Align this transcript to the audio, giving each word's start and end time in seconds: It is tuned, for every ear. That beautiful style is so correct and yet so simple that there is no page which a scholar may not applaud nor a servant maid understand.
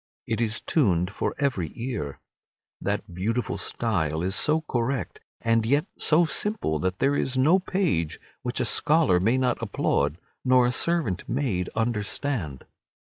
It 0.25 0.41
is 0.41 0.61
tuned, 0.61 1.11
for 1.11 1.35
every 1.37 1.71
ear. 1.75 2.19
That 2.81 3.13
beautiful 3.13 3.59
style 3.59 4.23
is 4.23 4.33
so 4.35 4.61
correct 4.61 5.19
and 5.41 5.63
yet 5.63 5.85
so 5.95 6.25
simple 6.25 6.79
that 6.79 6.97
there 6.97 7.15
is 7.15 7.37
no 7.37 7.59
page 7.59 8.19
which 8.41 8.59
a 8.59 8.65
scholar 8.65 9.19
may 9.19 9.37
not 9.37 9.61
applaud 9.61 10.17
nor 10.43 10.65
a 10.65 10.71
servant 10.71 11.29
maid 11.29 11.69
understand. 11.75 12.65